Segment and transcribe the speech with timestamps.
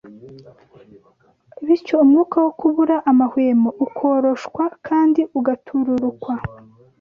[1.65, 6.33] bityo umwuka wo kubura amahwemo ukoroshwa kandi ugatururukwa